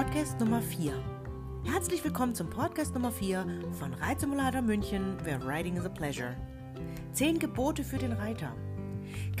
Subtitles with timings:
[0.00, 0.94] Podcast Nummer 4.
[1.64, 3.44] Herzlich willkommen zum Podcast Nummer 4
[3.78, 6.34] von Reitsimulator München, where riding is a pleasure.
[7.12, 8.50] Zehn Gebote für den Reiter.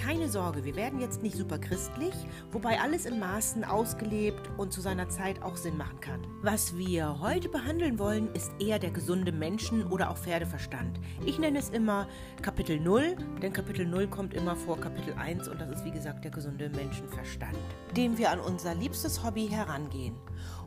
[0.02, 2.14] Keine Sorge, wir werden jetzt nicht super christlich,
[2.52, 6.26] wobei alles in Maßen ausgelebt und zu seiner Zeit auch Sinn machen kann.
[6.40, 10.98] Was wir heute behandeln wollen, ist eher der gesunde Menschen- oder auch Pferdeverstand.
[11.26, 12.08] Ich nenne es immer
[12.40, 16.24] Kapitel 0, denn Kapitel 0 kommt immer vor Kapitel 1 und das ist wie gesagt
[16.24, 17.58] der gesunde Menschenverstand,
[17.94, 20.14] dem wir an unser liebstes Hobby herangehen.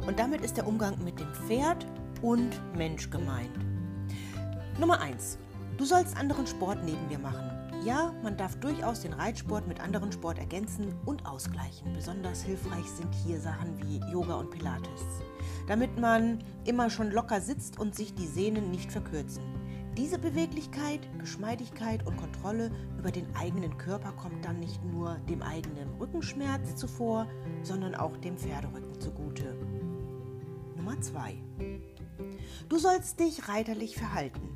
[0.06, 1.88] Und damit ist der Umgang mit dem Pferd
[2.22, 3.58] und Mensch gemeint.
[4.80, 5.40] Nummer 1.
[5.78, 7.53] Du sollst anderen Sport neben dir machen.
[7.86, 11.92] Ja, man darf durchaus den Reitsport mit anderen Sport ergänzen und ausgleichen.
[11.94, 15.02] Besonders hilfreich sind hier Sachen wie Yoga und Pilates,
[15.68, 19.44] damit man immer schon locker sitzt und sich die Sehnen nicht verkürzen.
[19.98, 25.90] Diese Beweglichkeit, Geschmeidigkeit und Kontrolle über den eigenen Körper kommt dann nicht nur dem eigenen
[26.00, 27.28] Rückenschmerz zuvor,
[27.64, 29.58] sondern auch dem Pferderücken zugute.
[30.78, 31.36] Nummer 2.
[32.70, 34.53] Du sollst dich reiterlich verhalten.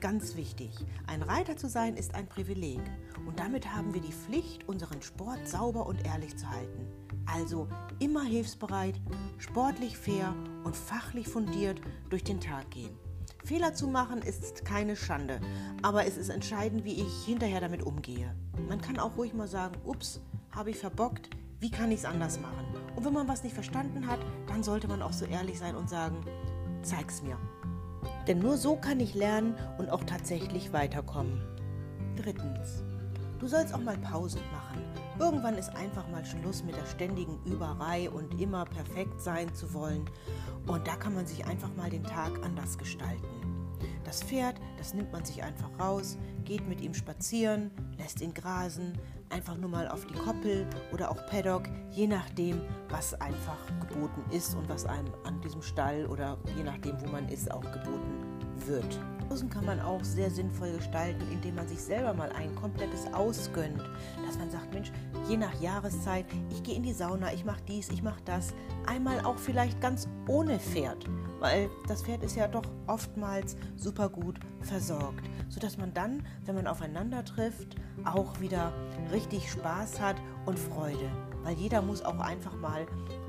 [0.00, 0.70] Ganz wichtig,
[1.06, 2.80] ein Reiter zu sein ist ein Privileg
[3.26, 6.86] und damit haben wir die Pflicht, unseren Sport sauber und ehrlich zu halten.
[7.26, 8.98] Also immer hilfsbereit,
[9.36, 10.34] sportlich fair
[10.64, 12.96] und fachlich fundiert durch den Tag gehen.
[13.44, 15.38] Fehler zu machen ist keine Schande,
[15.82, 18.34] aber es ist entscheidend, wie ich hinterher damit umgehe.
[18.70, 21.28] Man kann auch ruhig mal sagen, ups, habe ich verbockt,
[21.58, 22.64] wie kann ich es anders machen?
[22.96, 25.90] Und wenn man was nicht verstanden hat, dann sollte man auch so ehrlich sein und
[25.90, 26.24] sagen,
[26.82, 27.38] zeig's mir.
[28.26, 31.42] Denn nur so kann ich lernen und auch tatsächlich weiterkommen.
[32.16, 32.84] Drittens.
[33.38, 34.84] Du sollst auch mal Pausen machen.
[35.18, 40.04] Irgendwann ist einfach mal Schluss mit der ständigen Überei und immer perfekt sein zu wollen.
[40.66, 43.26] Und da kann man sich einfach mal den Tag anders gestalten.
[44.04, 48.98] Das Pferd, das nimmt man sich einfach raus, geht mit ihm spazieren, lässt ihn grasen,
[49.30, 54.54] einfach nur mal auf die Koppel oder auch Paddock, je nachdem, was einfach geboten ist
[54.54, 58.98] und was einem an diesem Stall oder je nachdem, wo man ist, auch geboten wird.
[59.28, 63.80] Pausen kann man auch sehr sinnvoll gestalten, indem man sich selber mal ein komplettes Ausgönnt.
[64.26, 64.90] Dass man sagt, Mensch,
[65.28, 68.52] je nach Jahreszeit, ich gehe in die Sauna, ich mache dies, ich mache das.
[68.86, 71.04] Einmal auch vielleicht ganz ohne Pferd,
[71.38, 76.66] weil das Pferd ist ja doch oftmals super gut versorgt, sodass man dann, wenn man
[76.66, 78.72] aufeinander trifft, auch wieder
[79.12, 80.16] richtig Spaß hat
[80.46, 81.10] und Freude.
[81.42, 82.86] Weil jeder muss auch einfach mal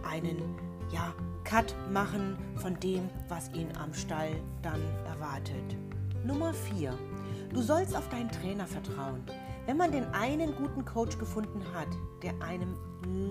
[0.09, 0.55] einen,
[0.93, 4.31] ja, Cut machen von dem, was ihn am Stall
[4.61, 5.75] dann erwartet.
[6.23, 6.93] Nummer 4.
[7.51, 9.23] Du sollst auf deinen Trainer vertrauen.
[9.67, 11.87] Wenn man den einen guten Coach gefunden hat,
[12.23, 12.75] der einem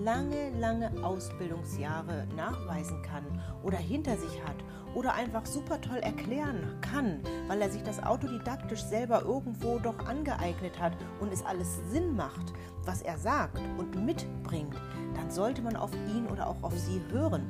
[0.03, 3.23] lange, lange Ausbildungsjahre nachweisen kann
[3.63, 4.55] oder hinter sich hat
[4.95, 10.79] oder einfach super toll erklären kann, weil er sich das autodidaktisch selber irgendwo doch angeeignet
[10.79, 12.53] hat und es alles Sinn macht,
[12.85, 14.75] was er sagt und mitbringt,
[15.15, 17.45] dann sollte man auf ihn oder auch auf sie hören.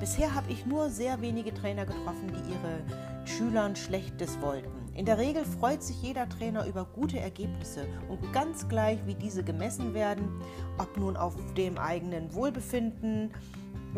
[0.00, 4.83] Bisher habe ich nur sehr wenige Trainer getroffen, die ihre Schülern Schlechtes wollten.
[4.94, 9.42] In der Regel freut sich jeder Trainer über gute Ergebnisse und ganz gleich, wie diese
[9.42, 10.28] gemessen werden,
[10.78, 13.32] ob nun auf dem eigenen Wohlbefinden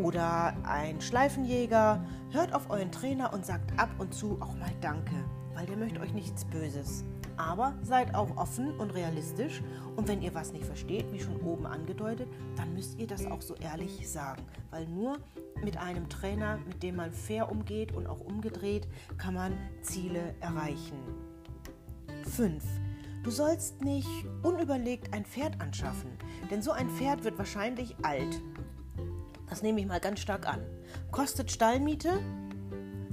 [0.03, 5.15] oder ein Schleifenjäger, hört auf euren Trainer und sagt ab und zu auch mal Danke,
[5.55, 7.05] weil der möchte euch nichts Böses.
[7.37, 9.63] Aber seid auch offen und realistisch
[9.97, 13.43] und wenn ihr was nicht versteht, wie schon oben angedeutet, dann müsst ihr das auch
[13.43, 15.19] so ehrlich sagen, weil nur
[15.63, 18.89] mit einem Trainer, mit dem man fair umgeht und auch umgedreht,
[19.19, 19.53] kann man
[19.83, 20.99] Ziele erreichen.
[22.25, 22.63] 5.
[23.23, 24.09] Du sollst nicht
[24.43, 26.11] unüberlegt ein Pferd anschaffen,
[26.51, 28.41] denn so ein Pferd wird wahrscheinlich alt.
[29.49, 30.61] Das nehme ich mal ganz stark an.
[31.11, 32.21] Kostet Stallmiete,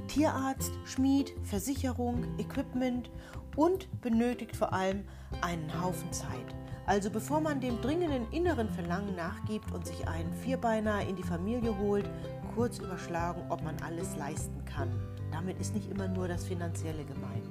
[0.08, 3.10] Tierarzt, Schmied, Versicherung, Equipment
[3.56, 5.03] und benötigt vor allem
[5.41, 6.56] einen Haufen Zeit.
[6.86, 11.78] Also bevor man dem dringenden inneren Verlangen nachgibt und sich einen Vierbeiner in die Familie
[11.78, 12.09] holt,
[12.56, 14.90] kurz überschlagen, ob man alles leisten kann.
[15.31, 17.50] Damit ist nicht immer nur das Finanzielle gemeint.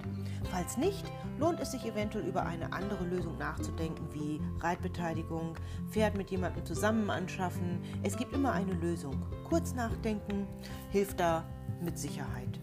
[0.51, 1.05] Falls nicht,
[1.39, 5.57] lohnt es sich eventuell über eine andere Lösung nachzudenken, wie Reitbeteiligung,
[5.91, 7.81] Pferd mit jemandem zusammen anschaffen.
[8.03, 9.23] Es gibt immer eine Lösung.
[9.49, 10.47] Kurz nachdenken
[10.91, 11.45] hilft da
[11.81, 12.61] mit Sicherheit.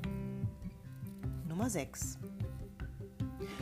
[1.48, 2.20] Nummer 6.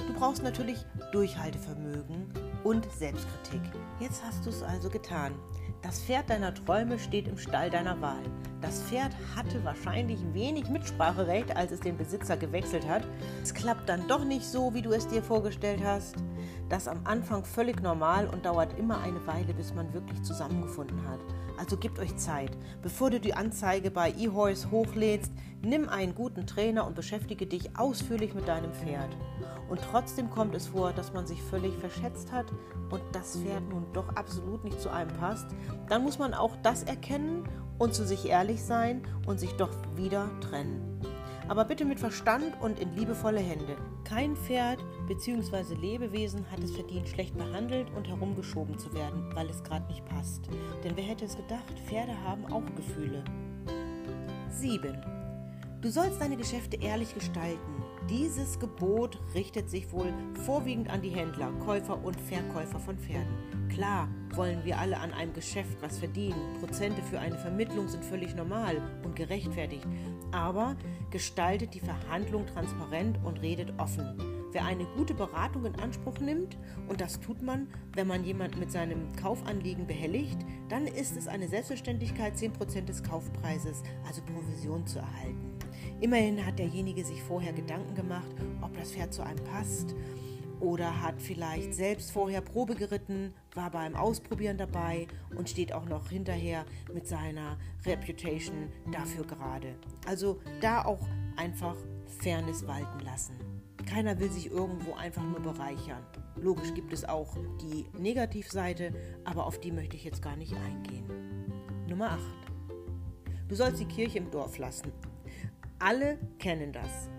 [0.07, 0.77] Du brauchst natürlich
[1.11, 2.31] Durchhaltevermögen
[2.63, 3.61] und Selbstkritik.
[3.99, 5.35] Jetzt hast du es also getan.
[5.81, 8.23] Das Pferd deiner Träume steht im Stall deiner Wahl.
[8.59, 13.03] Das Pferd hatte wahrscheinlich wenig Mitspracherecht, als es den Besitzer gewechselt hat.
[13.43, 16.15] Es klappt dann doch nicht so, wie du es dir vorgestellt hast.
[16.67, 21.19] Das am Anfang völlig normal und dauert immer eine Weile, bis man wirklich zusammengefunden hat.
[21.57, 22.57] Also gebt euch Zeit.
[22.81, 25.31] Bevor du die Anzeige bei eHorse hochlädst,
[25.61, 29.15] nimm einen guten Trainer und beschäftige dich ausführlich mit deinem Pferd.
[29.69, 32.45] Und trotzdem kommt es vor, dass man sich völlig verschätzt hat
[32.89, 35.47] und das Pferd nun doch absolut nicht zu einem passt.
[35.89, 37.43] Dann muss man auch das erkennen
[37.77, 40.97] und zu sich ehrlich sein und sich doch wieder trennen
[41.47, 43.77] aber bitte mit Verstand und in liebevolle Hände.
[44.03, 45.75] Kein Pferd bzw.
[45.75, 50.47] Lebewesen hat es verdient, schlecht behandelt und herumgeschoben zu werden, weil es gerade nicht passt.
[50.83, 53.23] Denn wer hätte es gedacht, Pferde haben auch Gefühle.
[54.49, 54.97] 7.
[55.81, 57.83] Du sollst deine Geschäfte ehrlich gestalten.
[58.09, 60.13] Dieses Gebot richtet sich wohl
[60.45, 63.67] vorwiegend an die Händler, Käufer und Verkäufer von Pferden.
[63.67, 66.39] Klar wollen wir alle an einem Geschäft was verdienen.
[66.61, 69.85] Prozente für eine Vermittlung sind völlig normal und gerechtfertigt.
[70.31, 70.77] Aber
[71.11, 74.17] gestaltet die Verhandlung transparent und redet offen.
[74.53, 76.57] Wer eine gute Beratung in Anspruch nimmt,
[76.87, 80.39] und das tut man, wenn man jemanden mit seinem Kaufanliegen behelligt,
[80.69, 85.56] dann ist es eine Selbstverständlichkeit, 10% des Kaufpreises, also Provision, zu erhalten.
[85.99, 89.95] Immerhin hat derjenige sich vorher Gedanken gemacht, ob das Pferd zu einem passt
[90.59, 96.09] oder hat vielleicht selbst vorher Probe geritten, war beim Ausprobieren dabei und steht auch noch
[96.09, 99.75] hinterher mit seiner Reputation dafür gerade.
[100.07, 101.75] Also da auch einfach
[102.19, 103.35] Fairness walten lassen.
[103.85, 106.03] Keiner will sich irgendwo einfach nur bereichern.
[106.35, 108.93] Logisch gibt es auch die Negativseite,
[109.23, 111.05] aber auf die möchte ich jetzt gar nicht eingehen.
[111.87, 112.19] Nummer 8.
[113.47, 114.91] Du sollst die Kirche im Dorf lassen.
[115.79, 117.09] Alle kennen das.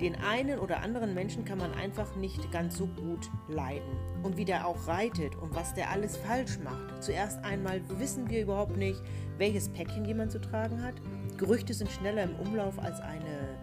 [0.00, 3.98] Den einen oder anderen Menschen kann man einfach nicht ganz so gut leiden.
[4.22, 7.02] Und wie der auch reitet und was der alles falsch macht.
[7.02, 9.02] Zuerst einmal wissen wir überhaupt nicht,
[9.36, 10.94] welches Päckchen jemand zu tragen hat.
[11.36, 13.58] Gerüchte sind schneller im Umlauf als eine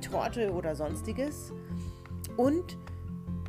[0.00, 1.52] Torte oder sonstiges.
[2.36, 2.78] Und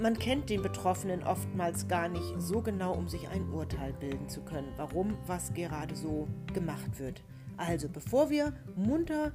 [0.01, 4.41] man kennt den Betroffenen oftmals gar nicht so genau, um sich ein Urteil bilden zu
[4.41, 7.21] können, warum was gerade so gemacht wird.
[7.57, 9.31] Also bevor wir munter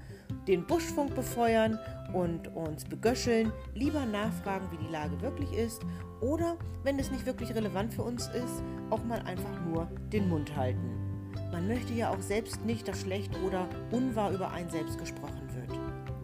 [0.47, 1.79] den Buschfunk befeuern
[2.13, 5.83] und uns begöscheln, lieber nachfragen, wie die Lage wirklich ist
[6.21, 10.55] oder, wenn es nicht wirklich relevant für uns ist, auch mal einfach nur den Mund
[10.57, 11.03] halten.
[11.51, 15.79] Man möchte ja auch selbst nicht, dass schlecht oder unwahr über einen selbst gesprochen wird.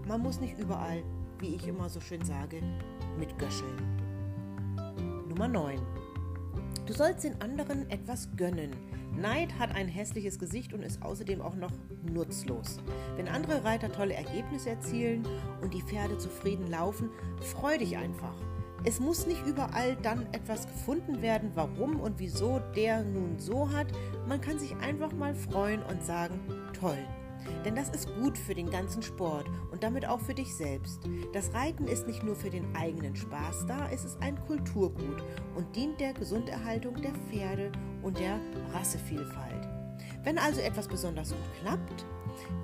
[0.06, 1.03] Man muss nicht überall,
[1.39, 2.62] wie ich immer so schön sage,
[3.19, 3.77] mitgöscheln.
[5.29, 5.79] Nummer 9.
[6.87, 8.71] Du sollst den anderen etwas gönnen.
[9.16, 11.72] Neid hat ein hässliches Gesicht und ist außerdem auch noch
[12.02, 12.78] nutzlos.
[13.16, 15.26] Wenn andere Reiter tolle Ergebnisse erzielen
[15.60, 17.10] und die Pferde zufrieden laufen,
[17.40, 18.34] freu dich einfach.
[18.84, 23.88] Es muss nicht überall dann etwas gefunden werden, warum und wieso der nun so hat.
[24.28, 26.40] Man kann sich einfach mal freuen und sagen,
[26.78, 26.99] toll.
[27.64, 29.46] Denn das ist gut für den ganzen Sport
[29.78, 31.08] und damit auch für dich selbst.
[31.32, 35.22] Das Reiten ist nicht nur für den eigenen Spaß da, es ist ein Kulturgut
[35.54, 37.70] und dient der Gesunderhaltung der Pferde
[38.02, 38.40] und der
[38.75, 39.69] Rassevielfalt.
[40.25, 42.04] Wenn also etwas besonders gut klappt,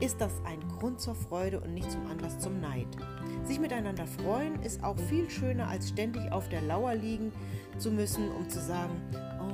[0.01, 2.89] ist das ein Grund zur Freude und nicht zum Anlass zum Neid.
[3.45, 7.31] Sich miteinander freuen ist auch viel schöner, als ständig auf der Lauer liegen
[7.79, 9.01] zu müssen, um zu sagen,
[9.41, 9.54] oh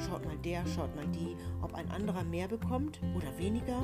[0.00, 3.82] schaut mal der, schaut mal die, ob ein anderer mehr bekommt oder weniger.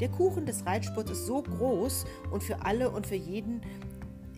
[0.00, 3.60] Der Kuchen des Reitsports ist so groß und für alle und für jeden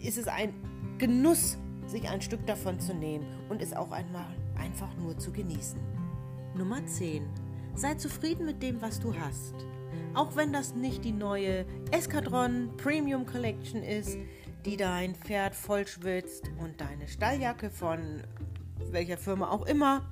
[0.02, 0.54] ist es ein
[0.98, 5.80] Genuss, sich ein Stück davon zu nehmen und es auch einmal einfach nur zu genießen.
[6.54, 7.28] Nummer 10.
[7.74, 9.54] Sei zufrieden mit dem, was du hast.
[10.14, 14.18] Auch wenn das nicht die neue Eskadron Premium Collection ist,
[14.64, 18.22] die dein Pferd vollschwitzt und deine Stalljacke von
[18.90, 20.02] welcher Firma auch immer.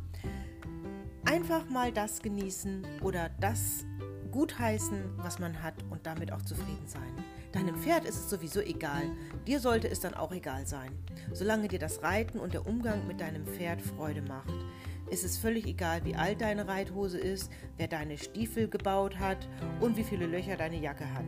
[1.28, 3.84] Einfach mal das genießen oder das
[4.30, 7.22] gutheißen, was man hat und damit auch zufrieden sein.
[7.52, 9.02] Deinem Pferd ist es sowieso egal,
[9.46, 10.90] dir sollte es dann auch egal sein.
[11.34, 14.54] Solange dir das Reiten und der Umgang mit deinem Pferd Freude macht,
[15.10, 19.98] ist es völlig egal, wie alt deine Reithose ist, wer deine Stiefel gebaut hat und
[19.98, 21.26] wie viele Löcher deine Jacke hat.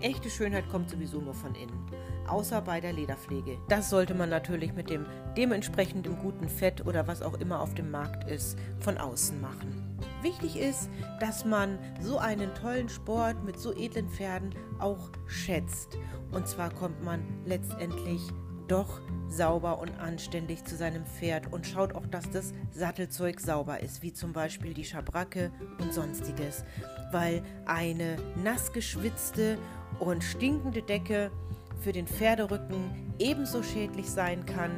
[0.00, 1.86] Echte Schönheit kommt sowieso nur von innen,
[2.28, 3.58] außer bei der Lederpflege.
[3.68, 5.06] Das sollte man natürlich mit dem
[5.36, 9.82] dementsprechenden guten Fett oder was auch immer auf dem Markt ist, von außen machen.
[10.22, 10.90] Wichtig ist,
[11.20, 15.98] dass man so einen tollen Sport mit so edlen Pferden auch schätzt.
[16.32, 18.20] Und zwar kommt man letztendlich
[18.68, 24.02] doch sauber und anständig zu seinem Pferd und schaut auch, dass das Sattelzeug sauber ist,
[24.02, 26.64] wie zum Beispiel die Schabracke und sonstiges.
[27.12, 29.58] Weil eine nass geschwitzte
[30.00, 31.30] und stinkende Decke
[31.80, 34.70] für den Pferderücken ebenso schädlich sein kann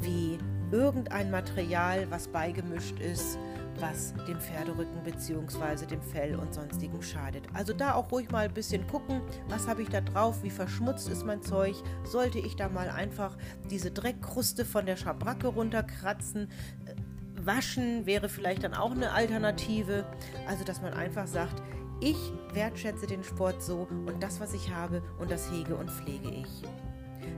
[0.00, 0.38] wie
[0.72, 3.38] irgendein Material, was beigemischt ist
[3.80, 5.86] was dem Pferderücken bzw.
[5.86, 7.44] dem Fell und sonstigem schadet.
[7.54, 11.08] Also da auch ruhig mal ein bisschen gucken, was habe ich da drauf, wie verschmutzt
[11.08, 13.36] ist mein Zeug, sollte ich da mal einfach
[13.70, 16.48] diese Dreckkruste von der Schabracke runterkratzen.
[16.86, 16.94] Äh,
[17.42, 20.04] waschen wäre vielleicht dann auch eine Alternative.
[20.46, 21.62] Also dass man einfach sagt,
[22.00, 26.30] ich wertschätze den Sport so und das, was ich habe und das hege und pflege
[26.30, 26.62] ich.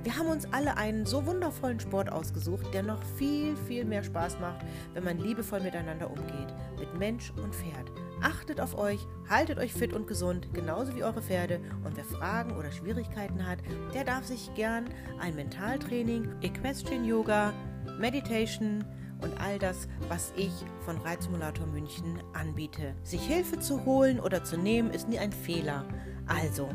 [0.04, 4.40] Wir haben uns alle einen so wundervollen Sport ausgesucht, der noch viel, viel mehr Spaß
[4.40, 4.64] macht,
[4.94, 7.90] wenn man liebevoll miteinander umgeht, mit Mensch und Pferd.
[8.20, 11.60] Achtet auf euch, haltet euch fit und gesund, genauso wie eure Pferde.
[11.84, 13.58] Und wer Fragen oder Schwierigkeiten hat,
[13.94, 14.86] der darf sich gern
[15.20, 17.52] ein Mentaltraining, Equestrian Yoga,
[17.98, 18.84] Meditation
[19.22, 20.52] und all das, was ich
[20.84, 22.94] von Reitsimulator München anbiete.
[23.04, 25.84] Sich Hilfe zu holen oder zu nehmen, ist nie ein Fehler.
[26.26, 26.68] Also,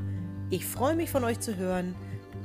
[0.50, 1.96] ich freue mich von euch zu hören.